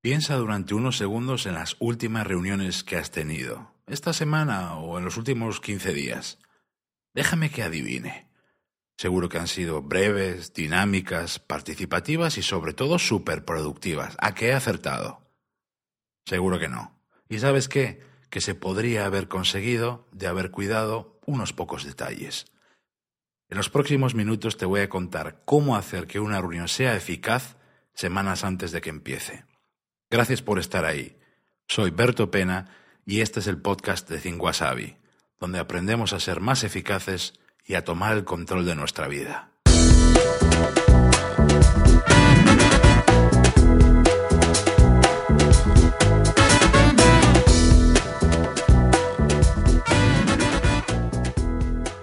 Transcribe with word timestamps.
Piensa 0.00 0.36
durante 0.36 0.74
unos 0.74 0.96
segundos 0.96 1.44
en 1.46 1.54
las 1.54 1.74
últimas 1.80 2.24
reuniones 2.24 2.84
que 2.84 2.96
has 2.96 3.10
tenido, 3.10 3.74
esta 3.88 4.12
semana 4.12 4.76
o 4.76 4.96
en 4.96 5.04
los 5.04 5.16
últimos 5.16 5.60
15 5.60 5.92
días. 5.92 6.38
Déjame 7.14 7.50
que 7.50 7.64
adivine. 7.64 8.28
Seguro 8.96 9.28
que 9.28 9.38
han 9.38 9.48
sido 9.48 9.82
breves, 9.82 10.54
dinámicas, 10.54 11.40
participativas 11.40 12.38
y 12.38 12.42
sobre 12.42 12.74
todo 12.74 13.00
superproductivas. 13.00 14.16
¿A 14.20 14.34
qué 14.34 14.50
he 14.50 14.52
acertado? 14.52 15.28
Seguro 16.26 16.60
que 16.60 16.68
no. 16.68 17.02
¿Y 17.28 17.40
sabes 17.40 17.68
qué? 17.68 18.00
Que 18.30 18.40
se 18.40 18.54
podría 18.54 19.04
haber 19.04 19.26
conseguido 19.26 20.08
de 20.12 20.28
haber 20.28 20.52
cuidado 20.52 21.20
unos 21.26 21.52
pocos 21.52 21.84
detalles. 21.84 22.46
En 23.48 23.56
los 23.56 23.68
próximos 23.68 24.14
minutos 24.14 24.58
te 24.58 24.66
voy 24.66 24.80
a 24.80 24.88
contar 24.88 25.42
cómo 25.44 25.74
hacer 25.74 26.06
que 26.06 26.20
una 26.20 26.40
reunión 26.40 26.68
sea 26.68 26.94
eficaz 26.94 27.56
semanas 27.94 28.44
antes 28.44 28.70
de 28.70 28.80
que 28.80 28.90
empiece. 28.90 29.47
Gracias 30.10 30.40
por 30.40 30.58
estar 30.58 30.86
ahí. 30.86 31.18
Soy 31.66 31.90
Berto 31.90 32.30
Pena 32.30 32.70
y 33.04 33.20
este 33.20 33.40
es 33.40 33.46
el 33.46 33.60
podcast 33.60 34.08
de 34.08 34.16
Think 34.16 34.42
donde 35.38 35.58
aprendemos 35.58 36.14
a 36.14 36.20
ser 36.20 36.40
más 36.40 36.64
eficaces 36.64 37.34
y 37.66 37.74
a 37.74 37.84
tomar 37.84 38.16
el 38.16 38.24
control 38.24 38.64
de 38.64 38.74
nuestra 38.74 39.06
vida. 39.06 39.50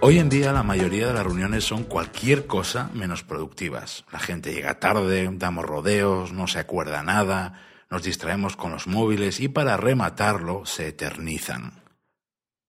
Hoy 0.00 0.18
en 0.18 0.28
día 0.28 0.52
la 0.52 0.62
mayoría 0.62 1.06
de 1.06 1.14
las 1.14 1.24
reuniones 1.24 1.64
son 1.64 1.84
cualquier 1.84 2.46
cosa 2.46 2.90
menos 2.92 3.22
productivas. 3.22 4.04
La 4.12 4.18
gente 4.18 4.52
llega 4.52 4.78
tarde, 4.78 5.26
damos 5.32 5.64
rodeos, 5.64 6.34
no 6.34 6.46
se 6.46 6.58
acuerda 6.58 7.02
nada, 7.02 7.54
nos 7.90 8.02
distraemos 8.02 8.56
con 8.56 8.72
los 8.72 8.86
móviles 8.86 9.40
y 9.40 9.48
para 9.48 9.76
rematarlo 9.76 10.66
se 10.66 10.88
eternizan. 10.88 11.82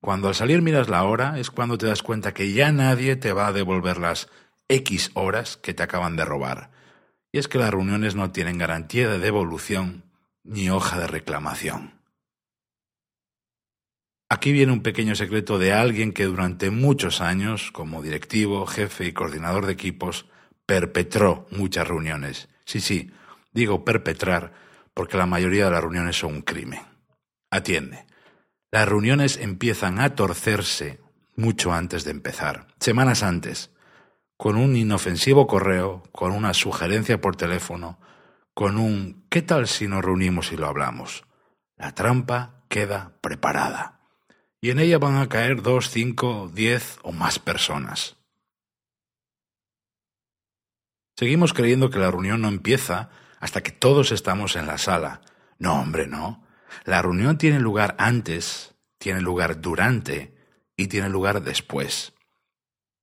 Cuando 0.00 0.28
al 0.28 0.34
salir 0.34 0.62
miras 0.62 0.88
la 0.88 1.04
hora 1.04 1.38
es 1.38 1.50
cuando 1.50 1.76
te 1.76 1.86
das 1.86 2.02
cuenta 2.02 2.32
que 2.32 2.52
ya 2.52 2.70
nadie 2.72 3.16
te 3.16 3.32
va 3.32 3.48
a 3.48 3.52
devolver 3.52 3.98
las 3.98 4.28
X 4.68 5.10
horas 5.14 5.56
que 5.56 5.74
te 5.74 5.82
acaban 5.82 6.16
de 6.16 6.24
robar. 6.24 6.70
Y 7.32 7.38
es 7.38 7.48
que 7.48 7.58
las 7.58 7.70
reuniones 7.70 8.14
no 8.14 8.30
tienen 8.30 8.58
garantía 8.58 9.08
de 9.08 9.18
devolución 9.18 10.04
ni 10.44 10.70
hoja 10.70 10.98
de 10.98 11.08
reclamación. 11.08 11.98
Aquí 14.30 14.52
viene 14.52 14.72
un 14.72 14.82
pequeño 14.82 15.14
secreto 15.14 15.58
de 15.58 15.72
alguien 15.72 16.12
que 16.12 16.24
durante 16.24 16.70
muchos 16.70 17.22
años, 17.22 17.72
como 17.72 18.02
directivo, 18.02 18.66
jefe 18.66 19.06
y 19.06 19.12
coordinador 19.12 19.66
de 19.66 19.72
equipos, 19.72 20.26
perpetró 20.66 21.46
muchas 21.50 21.88
reuniones. 21.88 22.48
Sí, 22.66 22.80
sí, 22.80 23.10
digo 23.52 23.86
perpetrar 23.86 24.52
porque 24.98 25.16
la 25.16 25.26
mayoría 25.26 25.66
de 25.66 25.70
las 25.70 25.80
reuniones 25.80 26.18
son 26.18 26.34
un 26.34 26.42
crimen. 26.42 26.80
Atiende. 27.52 28.04
Las 28.72 28.88
reuniones 28.88 29.36
empiezan 29.36 30.00
a 30.00 30.16
torcerse 30.16 30.98
mucho 31.36 31.72
antes 31.72 32.02
de 32.02 32.10
empezar, 32.10 32.66
semanas 32.80 33.22
antes, 33.22 33.70
con 34.36 34.56
un 34.56 34.74
inofensivo 34.74 35.46
correo, 35.46 36.02
con 36.10 36.32
una 36.32 36.52
sugerencia 36.52 37.20
por 37.20 37.36
teléfono, 37.36 38.00
con 38.54 38.76
un 38.76 39.24
¿qué 39.30 39.40
tal 39.40 39.68
si 39.68 39.86
nos 39.86 40.04
reunimos 40.04 40.50
y 40.50 40.56
lo 40.56 40.66
hablamos? 40.66 41.22
La 41.76 41.94
trampa 41.94 42.64
queda 42.68 43.12
preparada. 43.20 44.00
Y 44.60 44.70
en 44.70 44.80
ella 44.80 44.98
van 44.98 45.18
a 45.18 45.28
caer 45.28 45.62
dos, 45.62 45.90
cinco, 45.90 46.50
diez 46.52 46.98
o 47.04 47.12
más 47.12 47.38
personas. 47.38 48.16
Seguimos 51.16 51.52
creyendo 51.52 51.88
que 51.88 52.00
la 52.00 52.10
reunión 52.10 52.40
no 52.40 52.48
empieza 52.48 53.10
hasta 53.40 53.62
que 53.62 53.72
todos 53.72 54.12
estamos 54.12 54.56
en 54.56 54.66
la 54.66 54.78
sala. 54.78 55.20
No, 55.58 55.80
hombre, 55.80 56.06
no. 56.06 56.44
La 56.84 57.02
reunión 57.02 57.38
tiene 57.38 57.60
lugar 57.60 57.94
antes, 57.98 58.74
tiene 58.98 59.20
lugar 59.20 59.60
durante 59.60 60.34
y 60.76 60.88
tiene 60.88 61.08
lugar 61.08 61.42
después. 61.42 62.12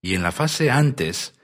Y 0.00 0.14
en 0.14 0.22
la 0.22 0.32
fase 0.32 0.70
antes 0.70 1.34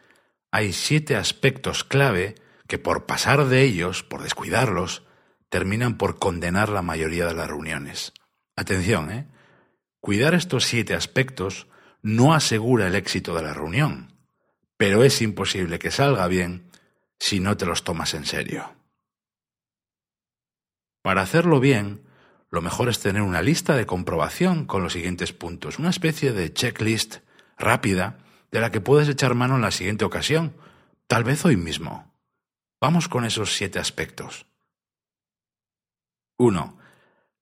hay 0.50 0.72
siete 0.72 1.16
aspectos 1.16 1.84
clave 1.84 2.34
que 2.66 2.78
por 2.78 3.06
pasar 3.06 3.47
de 3.47 3.62
ellos, 3.62 4.03
por 4.03 4.22
descuidarlos, 4.22 5.03
terminan 5.48 5.98
por 5.98 6.19
condenar 6.19 6.69
la 6.69 6.82
mayoría 6.82 7.26
de 7.26 7.34
las 7.34 7.48
reuniones. 7.48 8.12
Atención, 8.56 9.10
¿eh? 9.10 9.26
Cuidar 10.00 10.34
estos 10.34 10.64
siete 10.64 10.94
aspectos 10.94 11.66
no 12.03 12.32
asegura 12.32 12.87
el 12.87 12.94
éxito 12.94 13.34
de 13.34 13.43
la 13.43 13.53
reunión, 13.53 14.14
pero 14.76 15.04
es 15.04 15.20
imposible 15.20 15.78
que 15.78 15.91
salga 15.91 16.26
bien 16.26 16.70
si 17.19 17.41
no 17.41 17.56
te 17.56 17.66
los 17.66 17.84
tomas 17.84 18.14
en 18.14 18.25
serio. 18.25 18.79
Para 21.03 21.22
hacerlo 21.22 21.61
bien, 21.61 22.03
lo 22.50 22.62
mejor 22.62 22.88
es 22.88 23.00
tener 23.00 23.22
una 23.22 23.43
lista 23.43 23.77
de 23.77 23.87
comprobación 23.87 24.66
con 24.66 24.83
los 24.83 24.93
siguientes 24.93 25.33
puntos, 25.33 25.78
una 25.78 25.91
especie 25.91 26.33
de 26.33 26.53
checklist 26.53 27.19
rápida 27.59 28.19
de 28.50 28.61
la 28.61 28.71
que 28.71 28.81
puedes 28.81 29.09
echar 29.09 29.34
mano 29.34 29.56
en 29.56 29.62
la 29.62 29.71
siguiente 29.71 30.05
ocasión, 30.05 30.55
tal 31.06 31.25
vez 31.25 31.44
hoy 31.44 31.56
mismo. 31.56 32.12
Vamos 32.81 33.09
con 33.09 33.25
esos 33.25 33.55
siete 33.55 33.78
aspectos. 33.78 34.47
1. 36.38 36.78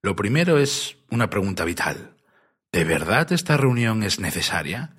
Lo 0.02 0.16
primero 0.16 0.58
es 0.58 0.96
una 1.10 1.30
pregunta 1.30 1.64
vital. 1.64 2.16
¿De 2.72 2.84
verdad 2.84 3.32
esta 3.32 3.56
reunión 3.56 4.02
es 4.02 4.20
necesaria? 4.20 4.94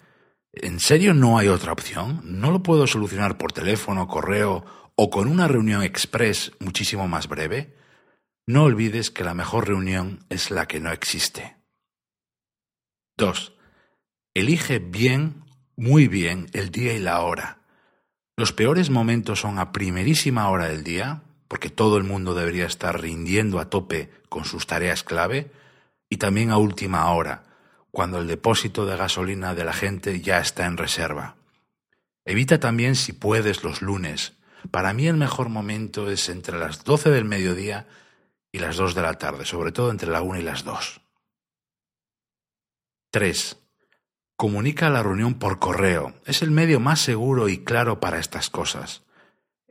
¿En 0.52 0.80
serio 0.80 1.14
no 1.14 1.38
hay 1.38 1.50
otra 1.50 1.72
opción? 1.72 2.22
¿No 2.24 2.52
lo 2.52 2.64
puedo 2.64 2.88
solucionar 2.88 3.38
por 3.38 3.52
teléfono, 3.52 4.08
correo 4.08 4.66
o 4.96 5.09
con 5.09 5.28
una 5.28 5.47
reunión 5.47 5.84
express 5.84 6.52
muchísimo 6.59 7.08
más 7.08 7.28
breve? 7.28 7.76
No 8.49 8.63
olvides 8.63 9.11
que 9.11 9.23
la 9.23 9.35
mejor 9.35 9.67
reunión 9.67 10.25
es 10.29 10.49
la 10.49 10.67
que 10.67 10.79
no 10.79 10.91
existe. 10.91 11.55
2. 13.15 13.53
Elige 14.33 14.79
bien, 14.79 15.43
muy 15.75 16.07
bien, 16.07 16.47
el 16.53 16.71
día 16.71 16.95
y 16.95 16.99
la 16.99 17.21
hora. 17.21 17.59
Los 18.35 18.51
peores 18.51 18.89
momentos 18.89 19.41
son 19.41 19.59
a 19.59 19.71
primerísima 19.71 20.49
hora 20.49 20.67
del 20.67 20.83
día, 20.83 21.21
porque 21.47 21.69
todo 21.69 21.97
el 21.97 22.05
mundo 22.05 22.33
debería 22.33 22.65
estar 22.65 22.99
rindiendo 22.99 23.59
a 23.59 23.69
tope 23.69 24.09
con 24.29 24.45
sus 24.45 24.66
tareas 24.66 25.03
clave, 25.03 25.51
y 26.09 26.17
también 26.17 26.49
a 26.49 26.57
última 26.57 27.07
hora, 27.11 27.43
cuando 27.91 28.17
el 28.17 28.25
depósito 28.25 28.87
de 28.87 28.97
gasolina 28.97 29.53
de 29.53 29.63
la 29.63 29.73
gente 29.73 30.21
ya 30.21 30.39
está 30.39 30.66
en 30.66 30.77
reserva. 30.77 31.35
Evita 32.25 32.59
también 32.59 32.95
si 32.95 33.13
puedes 33.13 33.63
los 33.63 33.83
lunes. 33.83 34.33
Para 34.71 34.91
mí 34.93 35.05
el 35.05 35.17
mejor 35.17 35.49
momento 35.49 36.09
es 36.09 36.29
entre 36.29 36.57
las 36.57 36.83
12 36.83 37.11
del 37.11 37.25
mediodía 37.25 37.85
y 38.51 38.59
las 38.59 38.77
dos 38.77 38.95
de 38.95 39.01
la 39.01 39.13
tarde, 39.13 39.45
sobre 39.45 39.71
todo 39.71 39.91
entre 39.91 40.09
la 40.09 40.21
una 40.21 40.39
y 40.39 40.43
las 40.43 40.63
dos. 40.63 41.01
3. 43.11 43.57
Comunica 44.35 44.89
la 44.89 45.03
reunión 45.03 45.35
por 45.35 45.59
correo. 45.59 46.13
Es 46.25 46.41
el 46.41 46.51
medio 46.51 46.79
más 46.79 46.99
seguro 46.99 47.49
y 47.49 47.63
claro 47.63 47.99
para 47.99 48.19
estas 48.19 48.49
cosas. 48.49 49.03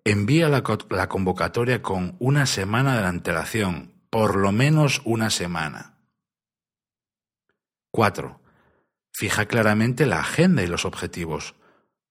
Envía 0.04 0.48
la, 0.48 0.62
la 0.90 1.08
convocatoria 1.08 1.82
con 1.82 2.16
una 2.18 2.46
semana 2.46 3.00
de 3.00 3.06
antelación, 3.06 3.94
por 4.10 4.36
lo 4.36 4.52
menos 4.52 5.02
una 5.04 5.30
semana. 5.30 5.98
4. 7.92 8.40
Fija 9.12 9.46
claramente 9.46 10.06
la 10.06 10.20
agenda 10.20 10.62
y 10.62 10.66
los 10.66 10.84
objetivos. 10.84 11.54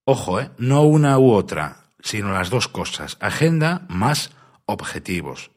Ojo, 0.04 0.40
¿eh? 0.40 0.50
no 0.58 0.82
una 0.82 1.18
u 1.18 1.32
otra, 1.32 1.92
sino 2.00 2.32
las 2.32 2.50
dos 2.50 2.68
cosas, 2.68 3.16
agenda 3.20 3.86
más 3.88 4.30
objetivos. 4.66 5.50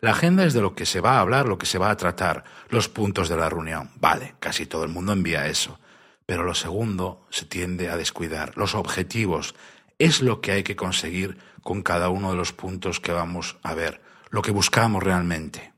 La 0.00 0.12
agenda 0.12 0.44
es 0.44 0.54
de 0.54 0.60
lo 0.60 0.74
que 0.74 0.86
se 0.86 1.00
va 1.00 1.16
a 1.16 1.20
hablar, 1.20 1.48
lo 1.48 1.58
que 1.58 1.66
se 1.66 1.78
va 1.78 1.90
a 1.90 1.96
tratar, 1.96 2.44
los 2.68 2.88
puntos 2.88 3.28
de 3.28 3.36
la 3.36 3.48
reunión. 3.48 3.90
Vale, 3.96 4.36
casi 4.38 4.66
todo 4.66 4.84
el 4.84 4.90
mundo 4.90 5.12
envía 5.12 5.48
eso. 5.48 5.80
Pero 6.24 6.44
lo 6.44 6.54
segundo 6.54 7.26
se 7.30 7.46
tiende 7.46 7.88
a 7.88 7.96
descuidar. 7.96 8.56
Los 8.56 8.74
objetivos 8.74 9.54
es 9.98 10.22
lo 10.22 10.40
que 10.40 10.52
hay 10.52 10.62
que 10.62 10.76
conseguir 10.76 11.38
con 11.62 11.82
cada 11.82 12.08
uno 12.10 12.30
de 12.30 12.36
los 12.36 12.52
puntos 12.52 13.00
que 13.00 13.12
vamos 13.12 13.56
a 13.62 13.74
ver, 13.74 14.00
lo 14.30 14.42
que 14.42 14.52
buscamos 14.52 15.02
realmente. 15.02 15.72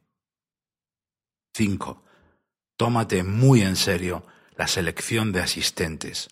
5. 1.55 2.05
Tómate 2.76 3.23
muy 3.23 3.62
en 3.62 3.76
serio 3.76 4.25
la 4.56 4.66
selección 4.66 5.32
de 5.32 5.40
asistentes. 5.40 6.28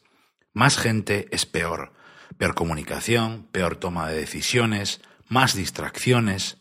Más 0.53 0.77
gente 0.77 1.29
es 1.31 1.47
peor. 1.47 1.93
Peor 2.37 2.55
comunicación, 2.55 3.49
peor 3.51 3.77
toma 3.77 4.09
de 4.09 4.17
decisiones, 4.17 5.01
más 5.29 5.55
distracciones. 5.55 6.58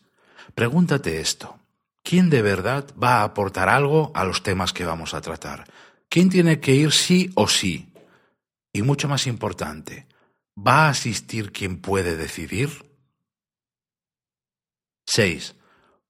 Pregúntate 0.58 1.20
esto. 1.20 1.56
¿Quién 2.02 2.30
de 2.30 2.42
verdad 2.42 2.84
va 3.00 3.20
a 3.20 3.22
aportar 3.22 3.68
algo 3.68 4.10
a 4.12 4.24
los 4.24 4.42
temas 4.42 4.72
que 4.72 4.84
vamos 4.84 5.14
a 5.14 5.20
tratar? 5.20 5.70
¿Quién 6.08 6.30
tiene 6.30 6.58
que 6.58 6.74
ir 6.74 6.90
sí 6.90 7.30
o 7.36 7.46
sí? 7.46 7.92
Y 8.72 8.82
mucho 8.82 9.06
más 9.06 9.28
importante, 9.28 10.08
¿va 10.56 10.86
a 10.86 10.88
asistir 10.88 11.52
quien 11.52 11.80
puede 11.80 12.16
decidir? 12.16 12.70
6. 15.06 15.54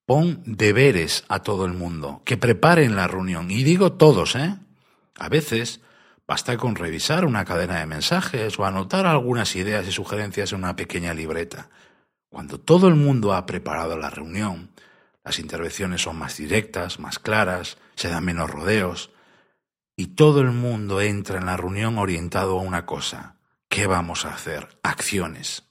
Pon 0.07 0.43
deberes 0.47 1.27
a 1.29 1.43
todo 1.43 1.67
el 1.67 1.75
mundo, 1.75 2.23
que 2.25 2.39
preparen 2.39 2.97
la 2.97 3.07
reunión. 3.07 3.51
Y 3.51 3.65
digo 3.65 3.93
todos, 3.93 4.35
¿eh? 4.35 4.57
A 5.19 5.29
veces 5.29 5.83
basta 6.27 6.57
con 6.57 6.75
revisar 6.75 7.27
una 7.27 7.45
cadena 7.45 7.81
de 7.81 7.87
mensajes 7.87 8.59
o 8.59 8.65
anotar 8.65 9.05
algunas 9.05 9.55
ideas 9.57 9.87
y 9.87 9.93
sugerencias 9.93 10.53
en 10.53 10.61
una 10.61 10.75
pequeña 10.75 11.13
libreta. 11.13 11.69
Cuando 12.29 12.59
todo 12.61 12.89
el 12.89 12.95
mundo 12.95 13.33
ha 13.33 13.47
preparado 13.47 13.97
la 13.97 14.11
reunión, 14.11 14.71
Las 15.29 15.39
intervenciones 15.41 16.01
son 16.01 16.17
más 16.19 16.39
directas, 16.39 16.99
más 16.99 17.19
claras, 17.19 17.77
se 17.97 18.09
dan 18.09 18.25
menos 18.25 18.49
rodeos 18.49 19.11
y 19.95 20.15
todo 20.15 20.41
el 20.41 20.53
mundo 20.53 21.03
entra 21.03 21.39
en 21.39 21.45
la 21.45 21.59
reunión 21.59 21.99
orientado 21.99 22.59
a 22.59 22.63
una 22.63 22.87
cosa. 22.87 23.37
¿Qué 23.69 23.87
vamos 23.87 24.25
a 24.25 24.33
hacer? 24.33 24.79
Acciones. 24.83 25.65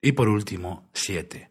Y 0.00 0.12
por 0.12 0.30
último, 0.30 0.88
siete. 0.94 1.50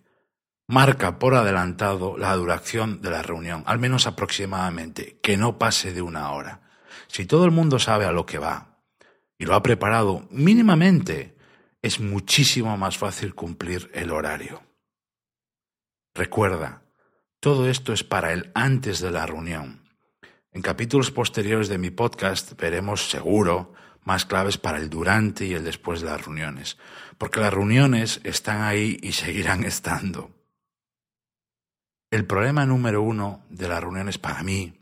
Marca 0.67 1.19
por 1.19 1.35
adelantado 1.35 2.17
la 2.17 2.35
duración 2.35 3.01
de 3.01 3.11
la 3.11 3.21
reunión, 3.21 3.61
al 3.67 3.77
menos 3.77 4.07
aproximadamente, 4.07 5.19
que 5.21 5.37
no 5.37 5.59
pase 5.59 5.93
de 5.93 6.01
una 6.01 6.31
hora. 6.31 6.61
Si 7.05 7.27
todo 7.27 7.45
el 7.45 7.51
mundo 7.51 7.77
sabe 7.77 8.05
a 8.05 8.11
lo 8.11 8.25
que 8.25 8.39
va 8.39 8.79
y 9.37 9.45
lo 9.45 9.53
ha 9.53 9.61
preparado 9.61 10.27
mínimamente, 10.31 11.34
es 11.85 11.99
muchísimo 11.99 12.75
más 12.77 12.97
fácil 12.97 13.35
cumplir 13.35 13.91
el 13.93 14.09
horario. 14.09 14.63
Recuerda, 16.15 16.81
todo 17.39 17.69
esto 17.69 17.93
es 17.93 18.03
para 18.03 18.33
el 18.33 18.51
antes 18.55 19.01
de 19.01 19.11
la 19.11 19.27
reunión. 19.27 19.87
En 20.51 20.63
capítulos 20.63 21.11
posteriores 21.11 21.69
de 21.69 21.77
mi 21.77 21.91
podcast 21.91 22.59
veremos 22.59 23.11
seguro 23.11 23.75
más 24.01 24.25
claves 24.25 24.57
para 24.57 24.79
el 24.79 24.89
durante 24.89 25.45
y 25.45 25.53
el 25.53 25.63
después 25.63 26.01
de 26.01 26.07
las 26.07 26.25
reuniones, 26.25 26.79
porque 27.19 27.39
las 27.39 27.53
reuniones 27.53 28.19
están 28.23 28.63
ahí 28.63 28.97
y 29.03 29.11
seguirán 29.11 29.63
estando. 29.63 30.31
El 32.09 32.25
problema 32.25 32.65
número 32.65 33.03
uno 33.03 33.45
de 33.51 33.67
las 33.67 33.81
reuniones 33.81 34.17
para 34.17 34.41
mí 34.41 34.81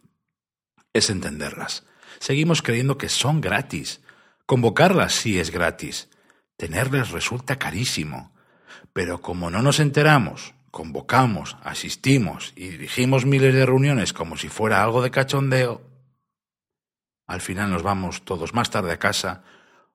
es 0.93 1.09
entenderlas. 1.09 1.85
Seguimos 2.19 2.61
creyendo 2.61 2.97
que 2.97 3.09
son 3.09 3.41
gratis. 3.41 3.99
Convocarlas 4.45 5.11
sí 5.11 5.37
es 5.37 5.51
gratis. 5.51 6.07
Tenerlas 6.57 7.11
resulta 7.11 7.57
carísimo. 7.57 8.31
Pero 8.93 9.21
como 9.21 9.49
no 9.49 9.61
nos 9.61 9.79
enteramos, 9.79 10.53
convocamos, 10.71 11.57
asistimos 11.63 12.53
y 12.55 12.69
dirigimos 12.69 13.25
miles 13.25 13.53
de 13.53 13.65
reuniones 13.65 14.13
como 14.13 14.37
si 14.37 14.49
fuera 14.49 14.83
algo 14.83 15.01
de 15.01 15.11
cachondeo, 15.11 15.81
al 17.27 17.41
final 17.41 17.71
nos 17.71 17.83
vamos 17.83 18.23
todos 18.23 18.53
más 18.53 18.69
tarde 18.69 18.91
a 18.91 18.99
casa 18.99 19.43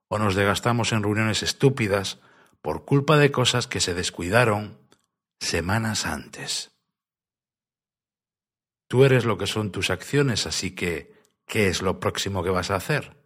o 0.09 0.19
nos 0.19 0.35
desgastamos 0.35 0.93
en 0.93 1.03
reuniones 1.03 1.43
estúpidas 1.43 2.21
por 2.63 2.85
culpa 2.85 3.17
de 3.17 3.31
cosas 3.31 3.67
que 3.67 3.81
se 3.81 3.95
descuidaron 3.95 4.79
semanas 5.39 6.07
antes. 6.07 6.73
Tú 8.89 9.05
eres 9.05 9.25
lo 9.25 9.37
que 9.37 9.47
son 9.47 9.71
tus 9.71 9.91
acciones, 9.91 10.47
así 10.47 10.75
que, 10.75 11.13
¿qué 11.47 11.69
es 11.69 11.83
lo 11.83 12.01
próximo 12.01 12.43
que 12.43 12.51
vas 12.51 12.71
a 12.71 12.77
hacer? 12.77 13.18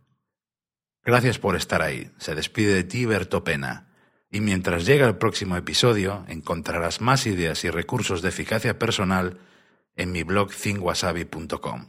Gracias 1.05 1.39
por 1.39 1.57
estar 1.57 1.83
ahí. 1.83 2.11
Se 2.19 2.35
despide 2.35 2.75
de 2.75 2.85
ti 2.85 3.07
Berto 3.07 3.43
Pena. 3.43 3.89
Y 4.31 4.41
mientras 4.41 4.87
llega 4.87 5.07
el 5.07 5.17
próximo 5.17 5.57
episodio, 5.57 6.25
encontrarás 6.29 7.01
más 7.01 7.27
ideas 7.27 7.65
y 7.65 7.71
recursos 7.71 8.23
de 8.23 8.31
eficacia 8.31 8.79
personal 8.79 9.39
en 9.97 10.13
mi 10.13 10.23
blog 10.23 10.53
thingwasabi.com. 10.53 11.87